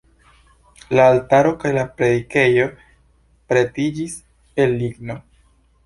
La 0.99 1.05
altaro 1.15 1.51
kaj 1.65 1.73
la 1.77 1.83
predikejo 2.01 2.67
pretiĝis 3.53 4.21
el 4.65 4.79
ligno. 4.85 5.25